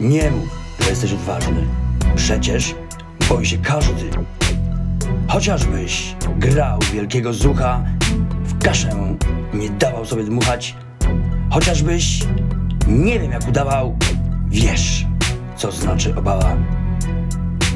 [0.00, 0.48] Nie mów,
[0.80, 1.66] że jesteś odważny.
[2.16, 2.74] Przecież
[3.28, 4.10] boi się każdy.
[5.28, 7.84] Chociażbyś grał wielkiego zucha,
[8.44, 9.16] w kaszę
[9.54, 10.74] nie dawał sobie dmuchać.
[11.50, 12.20] Chociażbyś
[12.88, 13.98] nie wiem jak udawał,
[14.48, 15.06] wiesz,
[15.56, 16.56] co znaczy obawa.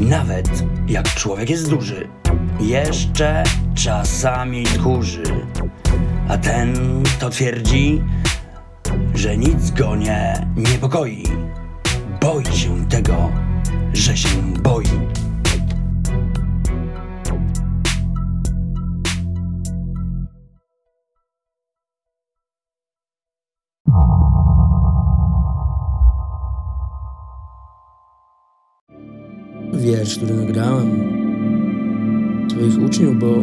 [0.00, 2.08] Nawet jak człowiek jest duży,
[2.60, 5.22] jeszcze czasami tchórzy.
[6.28, 8.02] A ten to twierdzi,
[9.18, 11.22] że nic go nie niepokoi.
[12.20, 13.32] Boi się tego,
[13.92, 14.28] że się
[14.62, 14.84] boi.
[29.72, 31.18] Wiersz, który nagrałem
[32.50, 33.34] swoich uczniów, bo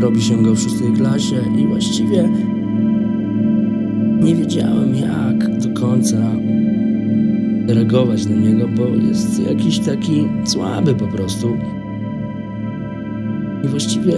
[0.00, 2.28] robi się go w szóstej klasie i właściwie
[4.24, 6.16] nie wiedziałem jak do końca
[7.68, 11.56] reagować na niego, bo jest jakiś taki słaby po prostu.
[13.64, 14.14] I właściwie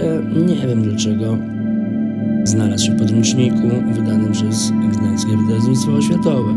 [0.47, 1.37] nie wiem dlaczego
[2.43, 6.53] znalazł się w podręczniku wydanym przez Gdańskie Wydawnictwo Oświatowe.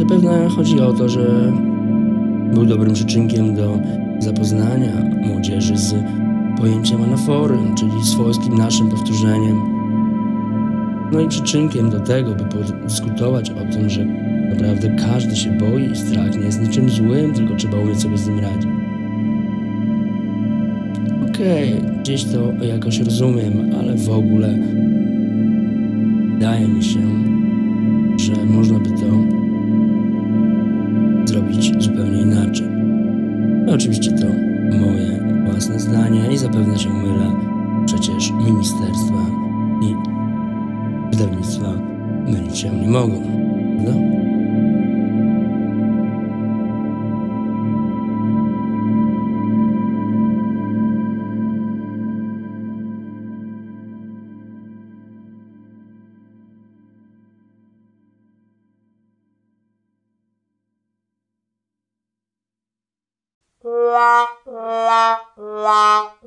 [0.00, 1.52] Zapewne chodzi o to, że
[2.54, 3.78] był dobrym przyczynkiem do
[4.18, 4.92] zapoznania
[5.26, 5.94] młodzieży z
[6.58, 9.71] pojęciem anafory, czyli swojskim naszym powtórzeniem.
[11.12, 14.04] No i przyczynkiem do tego, by podyskutować o tym, że
[14.50, 18.28] naprawdę każdy się boi i strach nie jest niczym złym, tylko trzeba umieć sobie z
[18.28, 18.70] nim radzić.
[21.30, 24.58] Okej, okay, gdzieś to jakoś rozumiem, ale w ogóle
[26.32, 27.00] wydaje mi się,
[28.16, 29.42] że można by to
[31.24, 32.66] zrobić zupełnie inaczej.
[33.66, 34.26] No, oczywiście to
[34.78, 37.30] moje własne zdanie i zapewne się mylę.
[37.86, 39.26] Przecież ministerstwa
[39.82, 39.94] i
[41.12, 41.68] wydawnictwa
[42.26, 43.22] mylić się nie mogą,
[43.84, 44.12] prawda?
[63.64, 66.21] la la la